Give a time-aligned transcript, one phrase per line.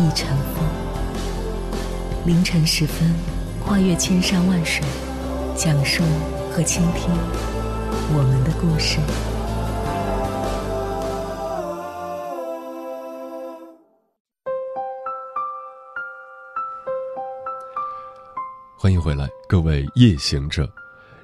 [0.00, 0.64] 一尘风，
[2.24, 3.14] 凌晨时分，
[3.62, 4.82] 跨越千山万水，
[5.54, 6.02] 讲述
[6.50, 7.10] 和倾听
[8.08, 8.98] 我们的故事。
[18.78, 20.66] 欢迎回来，各位夜行者，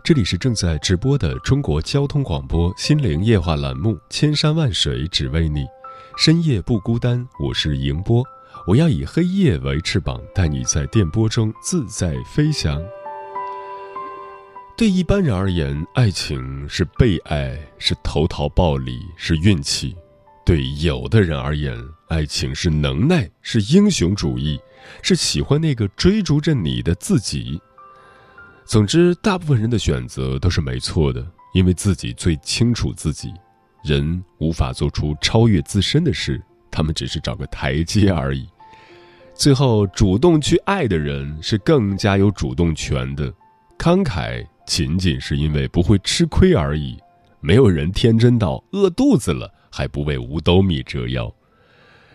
[0.05, 5.61] 这里是正在直播的中国交通广播心灵夜话栏目《千山万水只为你》，
[6.19, 8.23] 深夜不孤单，我是迎波。
[8.66, 12.82] 我要以黑夜为翅膀，带你在电波中自在飞翔。
[14.77, 19.95] 对一般人而言，爱情是被爱，是投桃报李，是运气；
[20.45, 24.59] 对有的人而言，爱情是能耐，是英雄主义，
[25.01, 27.62] 是喜欢那个追逐着你的自己。
[28.65, 31.24] 总之，大部分人的选择都是没错的，
[31.55, 33.33] 因为自己最清楚自己。
[33.85, 38.49] 人无法做出超越自身的事，他们只是找个台阶而已。
[39.37, 43.32] 最后，主动去爱的人是更加有主动权的。
[43.78, 46.96] 慷慨仅仅是因为不会吃亏而已。
[47.40, 51.32] 没有人天真到饿肚子了还不为五斗米折腰。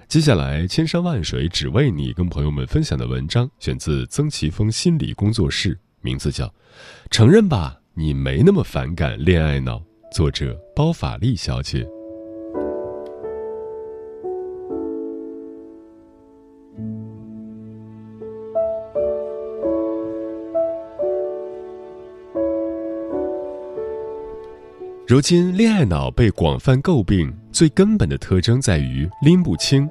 [0.08, 6.48] 接下来，千山万水只为你，跟朋友们分享的文章选自曾奇峰心理工作室，名字叫
[7.12, 9.78] 《承认吧，你没那么反感恋爱脑》，
[10.12, 11.88] 作者包法利小姐。
[25.12, 29.86] 如今，恋爱脑被广泛诟病，最根本的特征在于拎不清。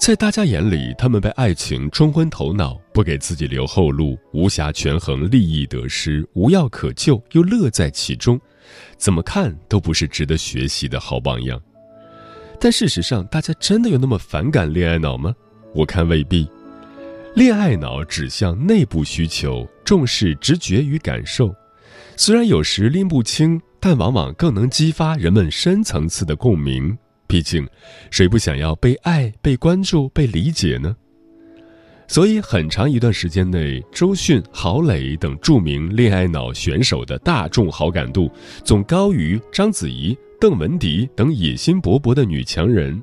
[0.00, 8.36] 在大家眼里，他们被爱情冲昏头脑，不给自己留后路，无暇权衡利益得失，无药可救，又乐在其中，
[8.96, 11.62] 怎么看都不是值得学习的好榜样。
[12.58, 15.32] 但事实上，大家真的有那么反感恋爱脑吗？
[15.72, 16.50] 我看未必。
[17.36, 21.54] 恋爱脑指向内部需求，重视直觉与感受，
[22.16, 23.62] 虽然有时拎不清。
[23.88, 26.98] 但往往更能激发人们深层次的共鸣。
[27.28, 27.64] 毕竟，
[28.10, 30.96] 谁不想要被爱、被关注、被理解呢？
[32.08, 38.28] 所以，很长一段时间内，周迅、郝蕾等著名恋爱脑选手的大众好感度
[38.64, 43.00] 总高于章子怡、邓文迪等野心勃勃的女强人。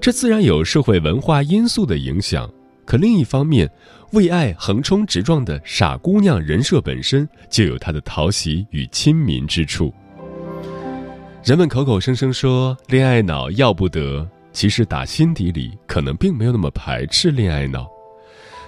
[0.00, 2.52] 这自然有社会文化因素的影响。
[2.84, 3.70] 可另一方面，
[4.12, 9.92] 为爱横冲直撞的傻姑娘人设本身就有她的讨喜与亲民之处。
[11.44, 17.86] 人们口口声声说恋爱脑要不得，其实打心底里可能并没有那么排斥恋爱脑，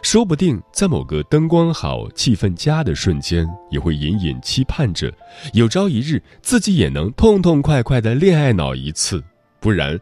[0.03, 5.11] 说不定在某个灯光好、气氛佳的瞬间，也会隐隐期盼着，
[5.55, 9.25] 有朝一日自己也能痛痛快快的恋爱脑一次。
[9.59, 9.99] 不然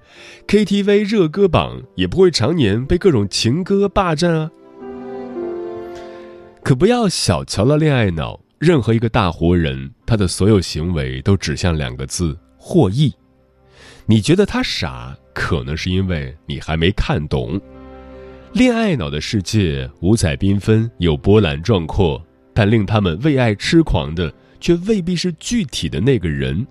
[0.46, 4.50] ，KTV 热歌榜也不会常年被各种情歌霸占啊！
[6.62, 13.12] 可不要小瞧了恋爱脑，任何一个大活人，他的所有行为都指向两个字：获益。
[14.06, 17.60] 你觉得他傻，可能是因为你还没看懂。
[18.52, 26.66] 恋爱脑的世界五彩缤纷，有波澜壮阔，但令他们为爱痴狂的，却未必是具体的那个人，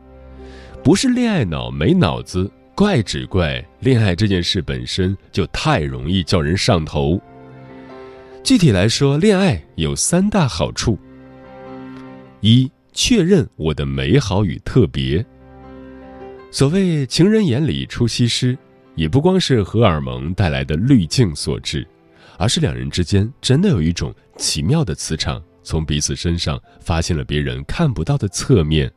[0.83, 2.51] 不是恋爱脑没脑子。
[2.75, 7.19] 怪只怪恋爱这件事本身就太容易叫人上头。
[8.47, 10.97] 具体来说，恋爱有三大好处：
[12.39, 15.25] 一、确认我的美好与特别。
[16.49, 18.57] 所谓“情人眼里出西施”，
[18.95, 21.85] 也不光是荷尔蒙带来的滤镜所致，
[22.37, 28.89] 而是两人之间真的有一种奇妙的磁场，从彼此身上发现了别人看不到的侧面。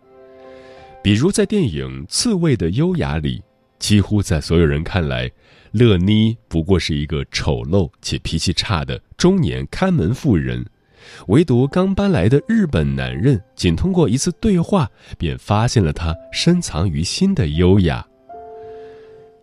[1.02, 3.42] 比如在电影《刺猬的优雅》里。
[3.80, 5.30] 几乎在所有人看来，
[5.72, 10.66] 乐妮不过是一个丑陋且脾气差的中年看门妇人，
[11.28, 18.04] 唯独刚搬来的日本男人，仅通过一次对话便发现了她深藏于心的优雅。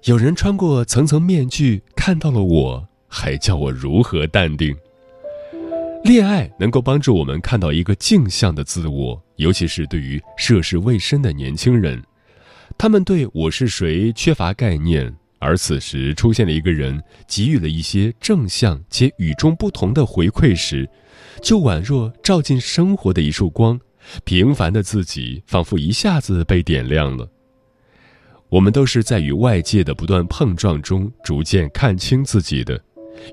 [0.04, 4.76] 有人穿过层层面具看到了我，还叫我如何淡定？
[6.04, 12.02] 恋爱能够帮助我们看到一个镜像的自我，尤其是对于涉世未深的年轻人。
[12.78, 20.90] 他们对我是谁缺乏概念，而此时出现了一个人，给予了一些正向且与众不同的回馈时，
[21.42, 23.80] 就宛若照进生活的一束光，
[24.24, 27.30] 平凡的自己仿佛一下子被点亮了。
[28.50, 32.82] 我们都是在与外界的不断碰撞中逐渐看清自己的，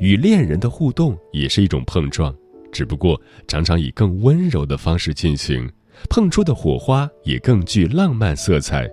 [0.00, 2.34] 与恋人的互动也是一种碰撞，
[2.72, 5.70] 只不过常常以更温柔的方式进行，
[6.10, 8.90] 碰出的火花也更具浪漫色彩。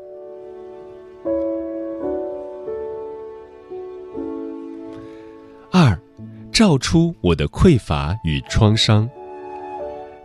[6.61, 9.09] 照出我的匮乏与创伤。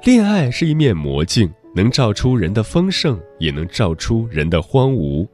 [0.04, 5.26] 恋爱是一面魔镜，能照出人的丰盛，也能照出人的荒芜。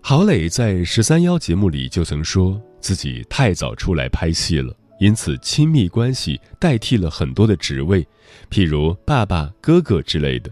[0.00, 8.04] 郝蕾在十三幺节目里就曾说自己太早出来拍戏了，因此亲密关系代替了很多的职位，
[8.50, 10.50] 譬如爸爸、哥哥之类的。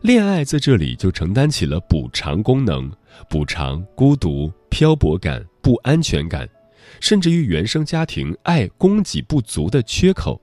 [0.00, 2.88] 恋爱在这里就承担起了补偿功能，
[3.28, 6.48] 补偿孤独、漂泊感、不安全感，
[6.98, 10.40] 甚至于原生家庭爱供给不足的缺口。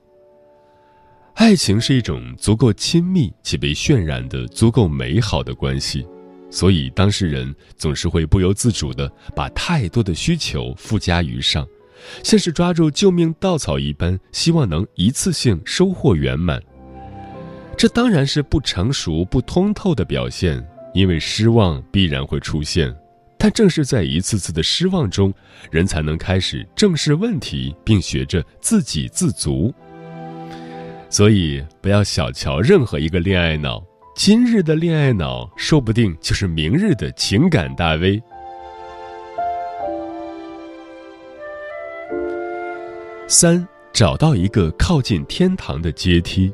[1.33, 6.05] 爱情是一种足够亲密且被渲染的足够美好的关系。
[6.49, 11.67] 所以，当事人总是会不由自主地把太多的需求附加于上，
[12.23, 16.63] 像是抓住救命稻草一般，希望能一次性收获圆满。
[17.77, 22.95] 这当然是不成熟、不通透的表现，因为失望必然会出现。
[23.37, 25.33] 但正是在一次次的失望中，
[25.71, 29.73] 人才能开始正视问题，并学着自给自足。
[31.09, 33.81] 所以，不要小瞧任何一个恋爱脑。
[34.15, 38.21] 今日的恋爱脑，说不定就是明日的情感大 V。
[43.27, 46.51] 三，找到一个靠近天堂的阶梯。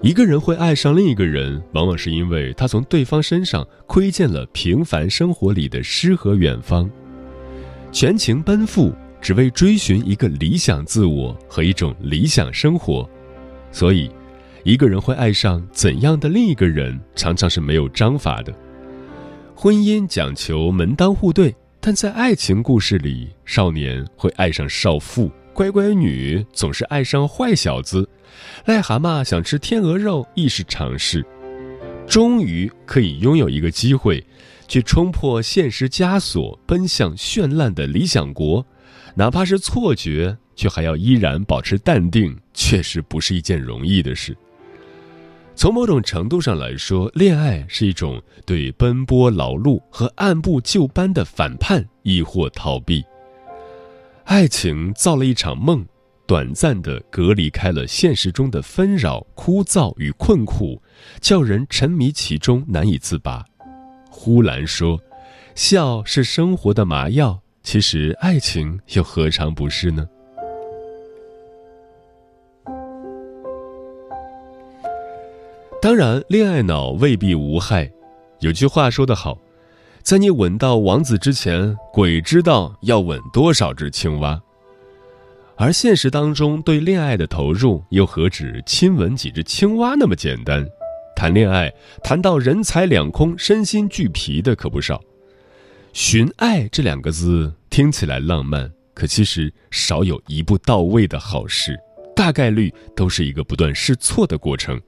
[0.00, 6.88] 一个人会爱上另一个人，往往是因为他从对方身上窥见了平凡生活里的诗和远方，
[7.90, 13.08] 全情奔赴，只为追寻一个理想自我和一种理想生活，
[13.72, 14.10] 所以。
[14.64, 18.52] 一个人会爱上怎样的另一个人，常常是没有章法的。
[19.54, 28.08] 婚姻讲求门当户对，但在爱情故事里，少年会爱上少妇，乖乖女总是爱上坏小子，
[28.66, 31.26] 癞蛤蟆想吃天鹅肉亦是常事。
[32.06, 34.24] 终于可以拥有一个机会，
[34.68, 38.64] 去冲破现实枷锁，奔向绚烂的理想国，
[39.16, 44.36] 哪怕是错觉，却还要依然保持淡定，确实不是一件容易的事。
[45.56, 53.04] 从某种程度上来说，恋爱是一种对奔波劳碌和按部就班的反叛，亦或逃避。
[54.28, 55.82] 爱情造了一场梦，
[56.26, 60.82] 短暂的隔离开了现实中的纷扰、枯燥与困苦，
[61.18, 63.42] 叫人沉迷其中难以自拔。
[64.10, 65.00] 呼兰说
[65.56, 70.06] ：“笑是生活的麻药。”其实，爱情又何尝不是呢？
[75.80, 77.90] 当然，恋爱脑未必无害。
[78.40, 79.38] 有句话说得好，
[80.08, 84.40] 在你吻到王子之前，鬼知道要吻多少只青蛙。
[85.54, 90.66] 而现实当中对恋爱的投入，又何止亲吻几只青蛙那么简单？
[91.14, 91.70] 谈恋爱
[92.02, 94.98] 谈到人财两空、身心俱疲的可不少。
[95.92, 101.78] 寻爱这两个字听起来浪漫，可其实少有一步到位的好事，
[102.16, 104.80] 大概率都是一个不断试错的过程。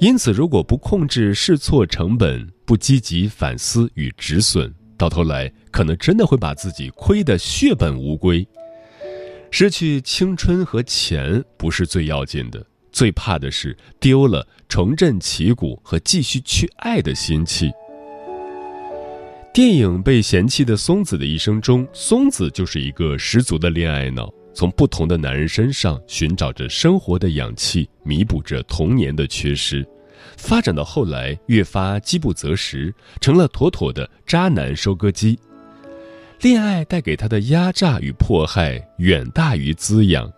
[0.00, 8.46] 因此，如果不控制试错成本，不积极反思与止损，到头来可能真的会把自己亏得血本无归。
[9.50, 17.70] 失去青春和钱不是最要紧的，最怕的是丢了重振旗鼓和继续去爱的心气。
[19.52, 29.86] 电影《被嫌弃的松子的一生》中，松子就是一个十足的恋爱脑，从不同的男人身上寻找着生活的氧气，弥补着童年的缺失。
[30.36, 35.38] 发展到后来，越发饥不择食，成了妥妥的渣男收割机。
[36.40, 40.30] 恋爱带给他的压榨与迫害，远大于滋养。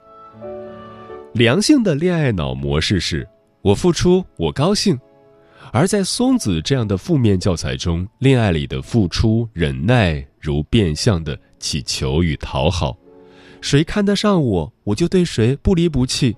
[1.33, 3.27] 良性的恋爱脑模式是：
[3.63, 4.99] 我付出，我高兴。
[5.73, 12.97] 而在松子这样的负面教材中，恋爱里的付出、忍耐，如变相的乞求与讨好。
[13.63, 16.37] 谁看得上我，我就对谁不离不弃。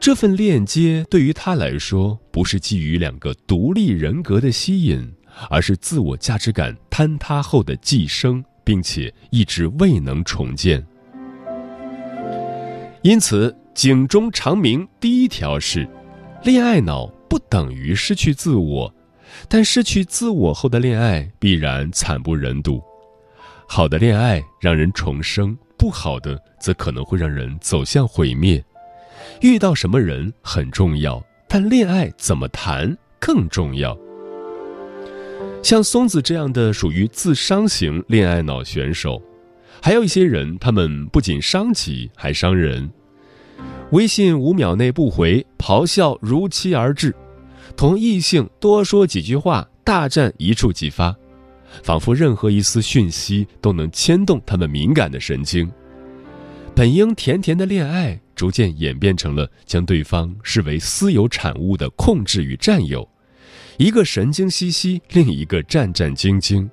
[0.00, 5.12] 这份链接对于他来说，不是基于两个独立人格的吸引，
[5.48, 10.84] 而是自我价值感坍塌后的寄生，并且一直未能重建。
[13.02, 15.86] 因此，警钟长鸣，第一条是：
[16.42, 18.92] 恋爱脑不等于失去自我，
[19.46, 22.82] 但失去自我后的恋爱必然惨不忍睹。
[23.68, 28.64] 好的恋爱让人重生，不好的则可能会让人走向毁灭。
[29.40, 33.98] 遇到什么人很重要，但恋爱怎么谈更重要。
[35.60, 39.20] 像松子这样的属于自伤型恋爱脑选手，
[39.80, 42.88] 还有一些人，他们不仅伤己还伤人。
[43.90, 47.12] 微信五秒内不回，咆哮如期而至，
[47.76, 51.16] 同异性多说几句话，大战一触即发，
[51.82, 55.70] 仿佛任何一丝讯息都能牵动他们敏感的神经。
[56.74, 63.06] 本应甜甜的恋爱，逐渐演变成了将对方视为私有产物的控制与占有。
[63.76, 66.68] 一个神经兮兮，另一个战战兢兢。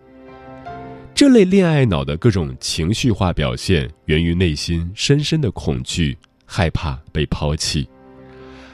[1.13, 7.87] 这类恋爱脑的各种情绪化表现，源于内心深深的恐惧，害怕被抛弃。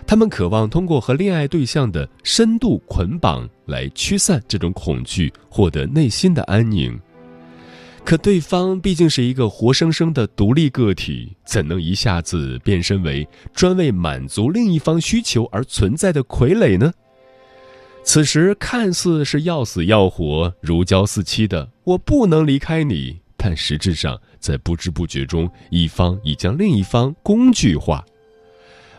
[0.08, 6.98] 他们渴望通过和恋爱对象的深度捆绑来驱散这种恐惧，获得内心的安宁。
[8.04, 16.94] 可对方毕竟是一个活生生的独立个体，怎能一下子变身为专为满足另一方需求而存在的傀儡呢？
[18.04, 28.06] 此时看似是要死要活、如胶似漆的，我不能离开你，但实质上在不知不觉中，一方已将另一方工具化，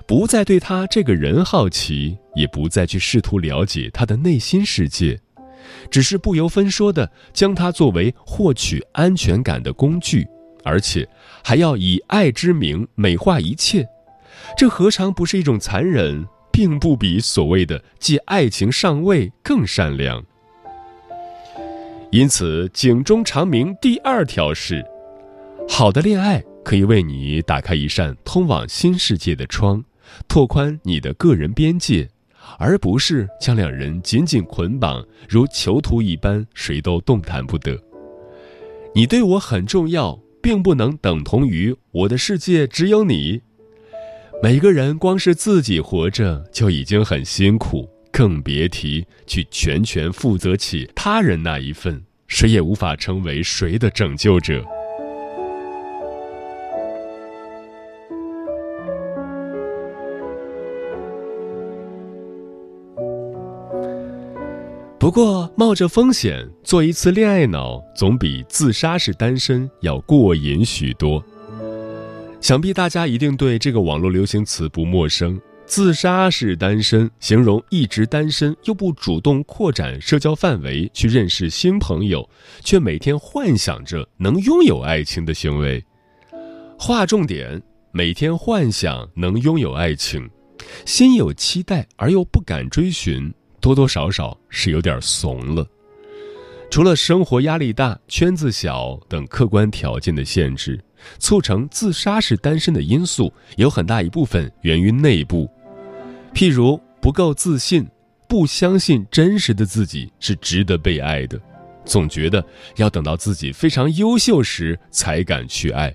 [0.06, 5.18] 不再对他这个人好奇，也不再去试图了解他的内心世界，
[5.90, 10.26] 只是不由分说的将他作为获取安全感的工具，
[10.62, 11.08] 而且
[11.42, 13.84] 还要以爱之名美化一切，
[14.56, 16.26] 这何尝不是一种残忍？
[16.52, 20.24] 并不比所谓的借爱情上位更善良。
[22.10, 24.82] 因此，警钟长鸣第二条是：
[25.68, 29.84] 好的恋爱可以为你打开一扇通往新世界的窗，
[30.28, 32.08] 拓宽你的个人边界，
[32.58, 37.78] 而不是将两人紧紧捆绑，如囚徒一般，谁都动弹不得。
[38.94, 43.42] 你对我很重要，并不能等同于我的世界只有你。
[44.42, 54.64] 每个人光是自己活着就已经很辛苦，更别提去全权负责起他人那一份，谁也无法成为谁的拯救者。
[65.06, 71.22] 不过，冒着风险做一次恋爱脑，总比自杀式单身要过瘾许多。
[72.40, 82.28] 想必大家一定对这个网络流行词不陌生，“自杀式单身”形容一直单身又不主动扩展社交范围去认识新朋友，
[82.64, 85.84] 却每天幻想着能拥有爱情的行为。
[86.76, 90.28] 划重点：每天幻想能拥有爱情，
[90.84, 93.32] 心有期待而又不敢追寻，
[93.66, 95.66] 多多少少是有点怂了。
[96.70, 100.80] 除了生活压力大、圈子小等客观条件的限制，
[101.18, 105.50] 促成自杀式单身的因素有很大一部分源于内部，
[106.32, 107.84] 譬如不够自信，
[108.28, 111.36] 不相信真实的自己是值得被爱的，
[111.84, 112.44] 总觉得
[112.76, 115.92] 要等到自己非常优秀时才敢去爱。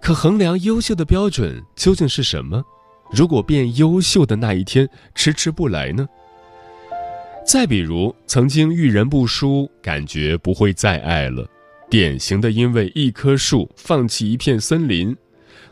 [0.00, 2.64] 可衡量优秀的标准究竟是什么？
[3.10, 6.08] 如果变优秀的那一天迟迟不来呢？
[7.46, 11.46] 再比如，曾经遇人不淑，感觉不会再爱了，
[11.90, 15.14] 典型的因为一棵树放弃一片森林。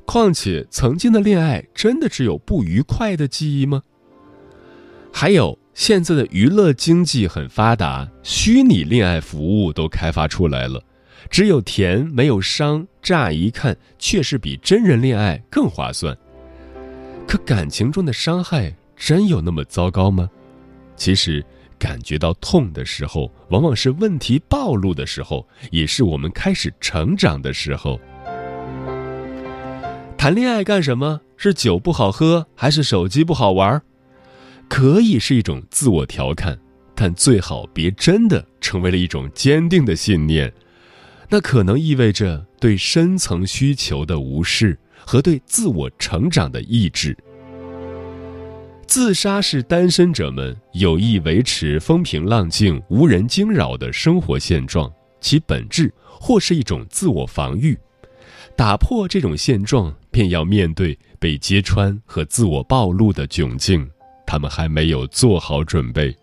[0.04, 3.82] 况且，曾经的恋爱真的只有不愉快的记忆吗？
[5.10, 10.82] 还有，现在的娱乐经济很发达，虚拟恋爱服务都开发出来了，
[11.30, 16.14] 只有甜没有伤，乍一看确实比真人恋爱更划算。
[17.26, 20.28] 可感情中的伤害真有那么糟糕吗？
[20.96, 21.42] 其实。
[21.82, 28.00] 感觉到痛的时候，往往是问题暴露的时候，也是我们开始成长的时候。
[30.16, 31.20] 谈恋爱干什么？
[31.36, 33.82] 是酒不好喝，还是手机不好玩？
[34.68, 36.56] 可以是一种自我调侃，
[36.94, 40.52] 但最好别真的成为了一种坚定的信念。
[41.28, 47.18] 那可能意味着对深层需求的无视和对自我成长的抑制。
[48.94, 57.74] 自杀式单身者们有意维持风平浪静、无人惊扰的生活现状，其本质或是一种自我防御。
[58.54, 63.90] 打破这种现状，便要面对被揭穿和自我暴露的窘境。
[64.26, 66.14] 他们还没有做好准备，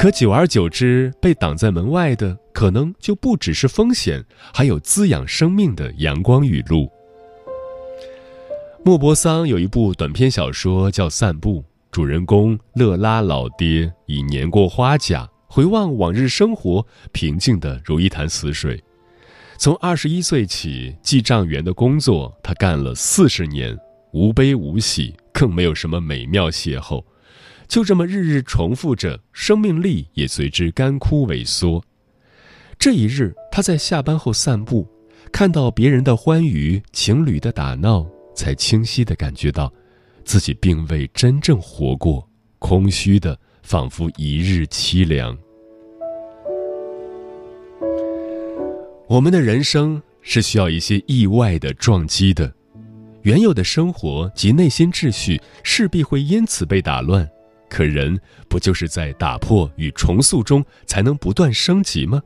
[0.00, 6.90] 可久而久之，被挡在门外的可能就不只是风险，还有滋养生命的阳光雨露。
[8.84, 18.82] 莫泊桑有一部短篇小说叫《散步》，主人公乐拉老爹已年过花甲，回望往日生活，平静的如一潭死水。
[19.56, 23.76] 从二十一岁起，记账员的工作他干了四十年，
[24.12, 27.02] 无悲无喜，更没有什么美妙邂逅，
[27.66, 31.82] 就这么日日重复着，生命力也随之干枯萎缩。
[32.78, 34.86] 这一日，他在下班后散步，
[35.32, 39.72] 看到别人的欢愉，情侣的打闹，才清晰地感觉到，
[40.28, 45.34] 自己并未真正活过，空虚的仿佛一日凄凉。
[49.08, 52.52] 我们的人生是需要一些意外的撞击的，
[53.22, 57.26] 原有的生活及内心秩序势必会因此被打乱。
[57.70, 58.20] 可人
[58.50, 62.22] 不就是在打破与重塑中才能不断升级吗？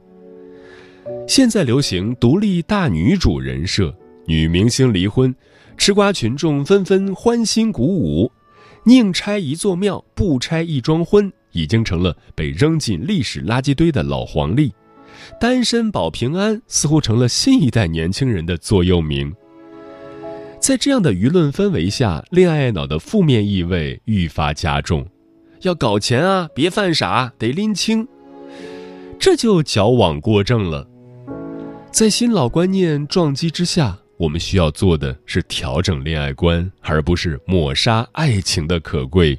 [1.29, 5.33] 现在流行独立大女主人设，女明星离婚，
[5.77, 8.31] 吃瓜群众纷纷欢欣鼓舞，
[8.85, 14.73] 宁拆一座庙不拆一桩婚，已经成了被扔进历史垃圾堆的老黄历。
[15.41, 19.33] 单身保平安似乎成了新一代年轻人的座右铭。
[20.61, 25.07] 在这样的舆论氛围下，恋爱脑的负面意味愈发加重。
[25.63, 28.07] 要搞钱啊，别犯傻，得拎清。
[29.19, 30.89] 这就矫枉过正了。
[31.91, 39.39] 在新老观念撞击之下，我们需要做的是调整恋爱观，而不是抹杀爱情的可贵。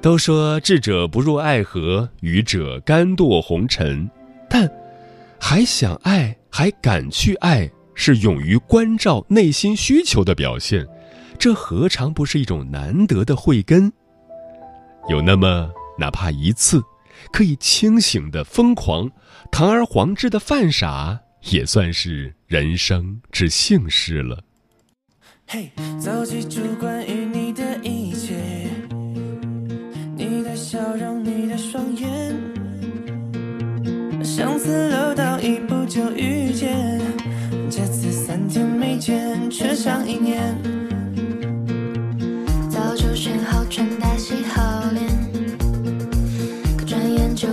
[0.00, 4.10] 都说智者不入爱河，愚者甘堕红尘。
[4.50, 4.70] 但，
[5.40, 10.86] 还想爱，还敢去爱，是勇于关照内心需求的表现，
[11.38, 13.92] 这何尝不是一种难得的慧根？
[15.08, 16.82] 有那么哪怕一次，
[17.32, 19.10] 可以清醒的疯狂，
[19.50, 24.42] 堂而皇之的犯傻，也算是人生之幸事了。
[25.46, 25.70] 嘿，
[26.00, 28.36] 早记住关于你的一切，
[30.16, 32.34] 你的笑容，你的双眼。
[34.24, 37.00] 相似楼道一步就遇见，
[37.70, 40.56] 这次三天没见，却像一年。
[42.70, 45.06] 早就选好穿搭，洗好脸，
[46.78, 47.48] 可转眼就。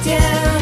[0.00, 0.55] 天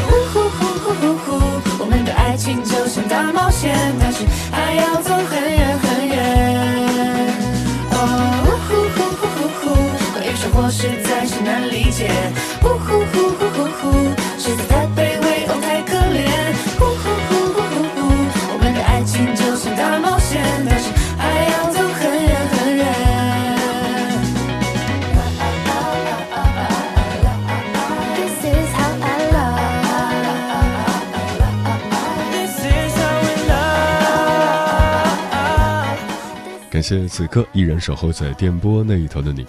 [36.85, 39.47] 谢此刻依然守候在电波那一头的你，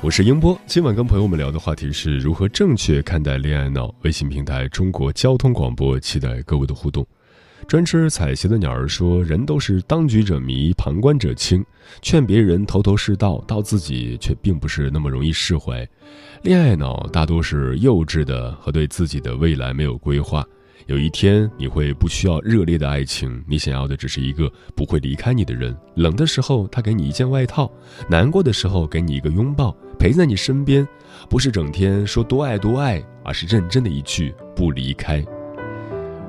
[0.00, 0.58] 我是英波。
[0.64, 3.94] 今晚跟朋友们聊的话题是如何正确看待恋爱脑。
[4.04, 7.06] 微信平台中国交通广播，期待各位的互动。
[7.68, 11.62] 专吃彩旗的鸟儿说：“人都是当局者迷，旁观者清。
[12.00, 15.86] 劝别人头头是道，到自己却并不是那么容易释怀。
[16.40, 20.42] 恋爱脑大多是幼稚的和对自己的未来没有规划。”
[20.86, 25.76] 有一天你会不需要热烈的爱情，你想要的只是一个不会离开你的人。
[25.94, 27.70] 冷的时候他给你一件外套，
[28.08, 30.86] 难过的时候给你一个拥抱，陪在你身边，
[31.28, 35.24] 不是整天说多爱多爱，而是认真的一句不离开。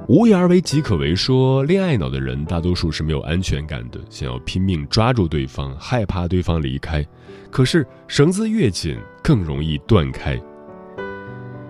[0.07, 7.05] 无言而为即可为，说恋爱脑的人大多数是没有安全感的，想要拼命抓住对方，害怕对方离开。
[7.49, 10.39] 可是绳子越紧，更容易断开。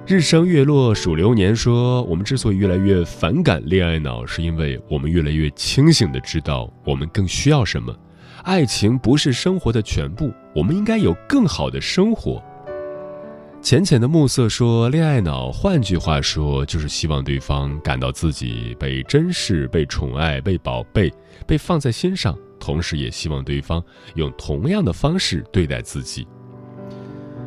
[0.06, 7.96] 日升月落数流年，说我们之所以越来越反感恋爱脑，是因为我们越来越清醒的知道我们更需要什么。
[8.44, 12.44] 爱情不是生活的全部，我们应该有更好的生活。
[13.62, 21.10] 浅浅的暮色说：“恋爱脑，换句话说，就是希望对方感到自己被珍视、被宠爱、被宝贝、
[21.48, 23.82] 被放在心上，同时也希望对方
[24.16, 26.28] 用同样的方式对待自己。”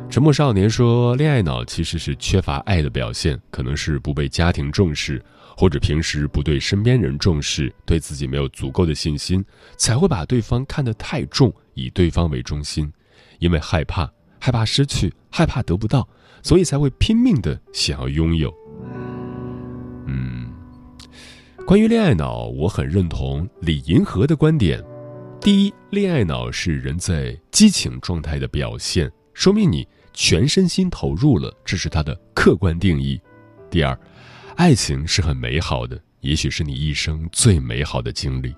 [0.09, 5.23] 沉默少年说：“恋爱脑其实是缺乏爱的表现，可能是不被家庭重视，
[5.55, 9.43] 或者平时不对身边人重视，对自己没有足够的信心，
[9.75, 12.91] 才会把对方看得太重，以对方为中心，
[13.39, 16.07] 因为害怕，害怕失去，害怕得不到，
[16.41, 18.51] 所以才会拼命的想要拥有。”
[20.07, 20.49] 嗯，
[21.65, 24.81] 关于恋爱脑，我很认同李银河的观点：
[25.41, 29.85] 第一，恋爱脑是人在激情状态的表现，说明你。
[30.19, 33.21] 全身心投入了，这是他的客观定义。
[33.69, 33.95] 第二，
[34.55, 38.51] 爱情是很美好的，也许是你一生最美好的经历。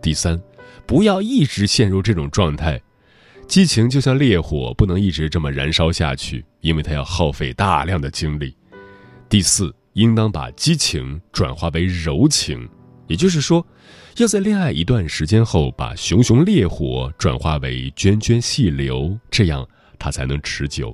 [0.00, 0.40] 第三，
[0.86, 2.80] 不要一直陷入这种状态，
[3.48, 8.56] 激情就像烈火，不能一直这么燃烧下去，因为它要耗费大量的精力。
[9.28, 12.68] 第四，应当把激情转化为柔情，
[13.08, 13.66] 也就是说，
[14.18, 19.68] 要在恋爱一段时间后，把熊熊烈火转化为涓涓细流，这样。
[20.00, 20.92] 它才能持久。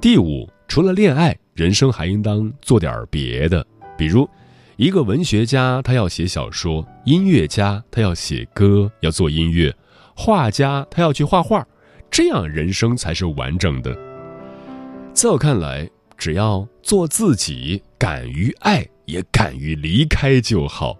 [0.00, 4.28] 第五，除了恋爱，人生还应当做点别的，比如，
[4.76, 9.74] 一个文学家他要写小说，音乐家他要写歌，要做音乐，
[10.14, 11.66] 画家他要去画画，
[12.10, 13.96] 这样人生才是完整的。
[15.14, 20.96] 在我看来，只要做自己，敢于爱，也敢于离开就好。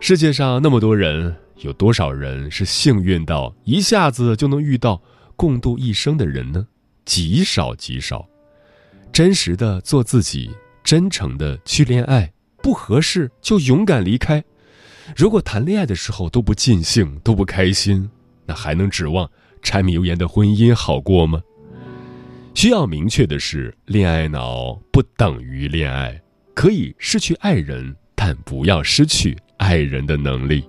[0.00, 5.00] 世界上那么多人，有多少人是幸运到一下子就能遇到？
[5.38, 6.66] 共度一生的人呢，
[7.04, 8.28] 极少极少。
[9.12, 10.50] 真实的做自己，
[10.82, 14.42] 真诚的去恋爱，不合适就勇敢离开。
[15.16, 18.10] 如果谈恋爱的时候都不尽兴，都不开心，
[18.46, 19.30] 那还能指望
[19.62, 21.40] 柴米油盐的婚姻好过吗？
[22.52, 26.20] 需要明确的是，恋爱脑不等于恋爱，
[26.52, 30.68] 可以失去爱人，但不要失去爱人的能力。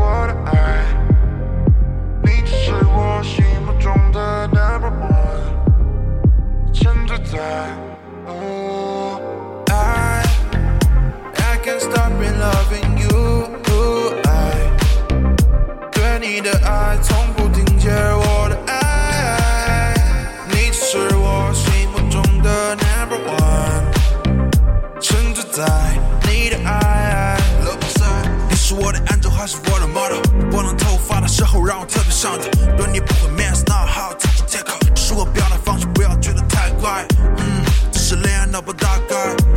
[32.21, 34.77] 对，你不会 man，那好，找个借口。
[34.95, 37.03] 是我表达方式，不要觉得太怪。
[37.37, 39.15] 嗯，只是恋爱脑不大概。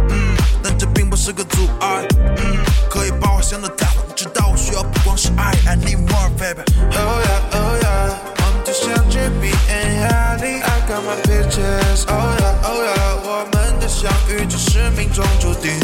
[0.09, 2.07] 嗯，但这并不是个阻碍。
[2.38, 3.96] 嗯，可以把我想得太坏。
[4.09, 6.62] 你知道我需要不光是爱，I need more baby。
[6.81, 12.07] Oh yeah，Oh yeah，我们就像 G B and H D，I got my pictures。
[12.09, 15.79] Oh yeah，Oh yeah，我们的相遇就是命中注定。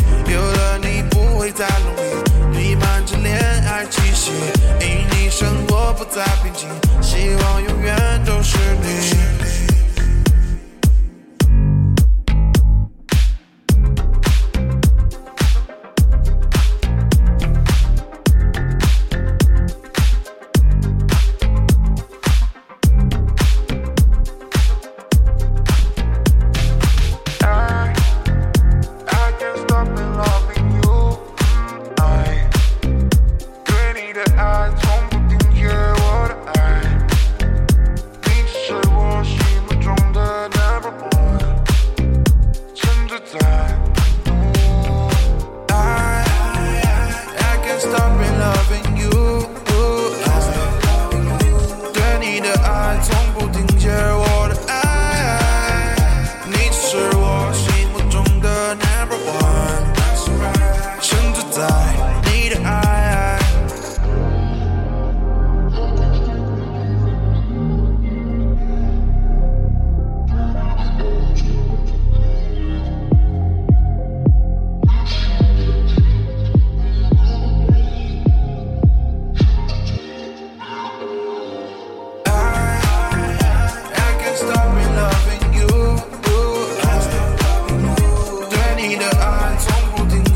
[6.20, 6.68] 在平静，
[7.00, 9.69] 希望永远都是你。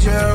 [0.05, 0.34] Yeah.